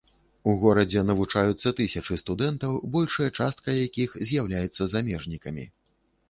[0.51, 5.69] У горадзе навучаюцца тысячы студэнтаў, большая частка якіх з'яўляецца замежнікамі.